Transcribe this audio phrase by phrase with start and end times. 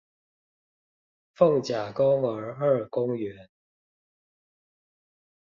[1.37, 3.49] 鳳甲公兒二公園